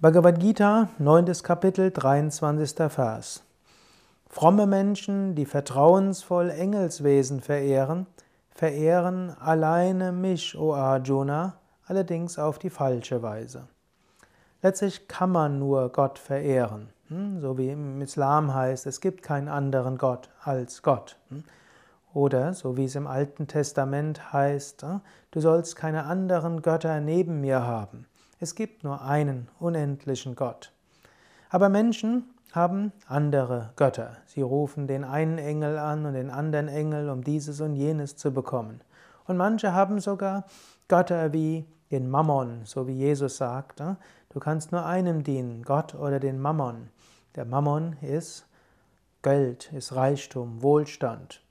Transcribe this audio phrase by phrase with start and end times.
[0.00, 1.42] Bhagavad Gita, 9.
[1.42, 2.88] Kapitel, 23.
[2.88, 3.42] Vers.
[4.28, 8.06] Fromme Menschen, die vertrauensvoll Engelswesen verehren,
[8.52, 13.66] verehren alleine mich, o Arjuna, allerdings auf die falsche Weise.
[14.62, 17.40] Letztlich kann man nur Gott verehren, hm?
[17.40, 21.16] so wie im Islam heißt, es gibt keinen anderen Gott als Gott.
[21.30, 21.42] Hm?
[22.14, 25.00] Oder so wie es im Alten Testament heißt, hm?
[25.32, 28.06] du sollst keine anderen Götter neben mir haben.
[28.40, 30.72] Es gibt nur einen unendlichen Gott.
[31.50, 34.16] Aber Menschen haben andere Götter.
[34.26, 38.32] Sie rufen den einen Engel an und den anderen Engel, um dieses und jenes zu
[38.32, 38.80] bekommen.
[39.26, 40.44] Und manche haben sogar
[40.86, 46.20] Götter wie den Mammon, so wie Jesus sagt, du kannst nur einem dienen, Gott oder
[46.20, 46.90] den Mammon.
[47.34, 48.46] Der Mammon ist
[49.22, 51.42] Geld, ist Reichtum, Wohlstand.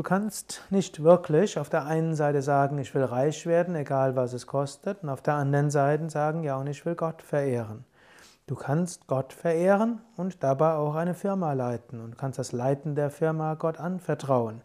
[0.00, 4.32] Du kannst nicht wirklich auf der einen Seite sagen, ich will reich werden, egal was
[4.32, 7.84] es kostet, und auf der anderen Seite sagen, ja, und ich will Gott verehren.
[8.46, 13.10] Du kannst Gott verehren und dabei auch eine Firma leiten und kannst das Leiten der
[13.10, 14.62] Firma Gott anvertrauen.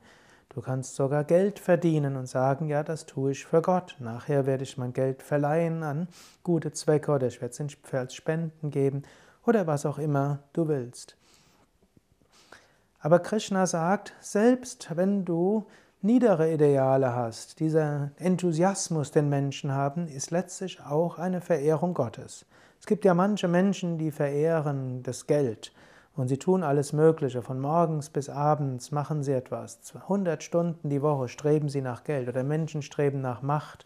[0.48, 3.98] Du kannst sogar Geld verdienen und sagen, ja, das tue ich für Gott.
[4.00, 6.08] Nachher werde ich mein Geld verleihen an
[6.44, 9.04] gute Zwecke oder ich werde es als Spenden geben
[9.46, 11.18] oder was auch immer du willst.
[13.06, 15.68] Aber Krishna sagt, selbst wenn du
[16.02, 22.48] niedere Ideale hast, dieser Enthusiasmus, den Menschen haben, ist letztlich auch eine Verehrung Gottes.
[22.80, 25.72] Es gibt ja manche Menschen, die verehren das Geld
[26.16, 27.44] und sie tun alles Mögliche.
[27.44, 29.94] Von morgens bis abends machen sie etwas.
[29.94, 33.86] 100 Stunden die Woche streben sie nach Geld oder Menschen streben nach Macht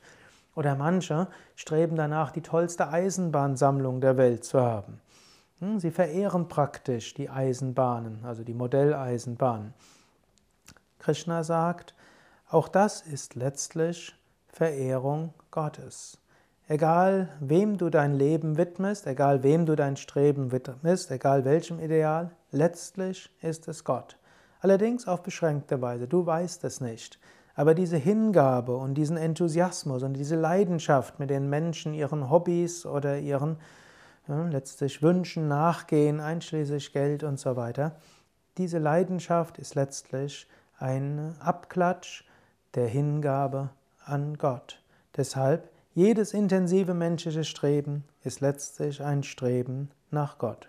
[0.56, 5.02] oder manche streben danach, die tollste Eisenbahnsammlung der Welt zu haben.
[5.60, 9.74] Hm, sie verehren praktisch die Eisenbahnen, also die Modelleisenbahn.
[11.00, 11.94] Krishna sagt,
[12.50, 14.16] auch das ist letztlich
[14.48, 16.18] Verehrung Gottes.
[16.68, 22.32] Egal wem du dein Leben widmest, egal wem du dein Streben widmest, egal welchem Ideal,
[22.52, 24.18] letztlich ist es Gott.
[24.62, 27.20] Allerdings auf beschränkte Weise, du weißt es nicht.
[27.56, 33.17] Aber diese Hingabe und diesen Enthusiasmus und diese Leidenschaft, mit den Menschen ihren Hobbys oder
[33.17, 33.58] ihren
[34.30, 37.95] letztlich Wünschen nachgehen, einschließlich Geld und so weiter.
[38.58, 40.48] Diese Leidenschaft ist letztlich
[40.78, 42.23] ein Abklatsch
[42.76, 43.70] der Hingabe
[44.06, 44.82] an Gott.
[45.18, 50.69] Deshalb, jedes intensive menschliche Streben ist letztlich ein Streben nach Gott.